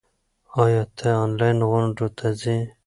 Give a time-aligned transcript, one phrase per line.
[0.61, 2.57] ایا ته آنلاین غونډو ته ځې؟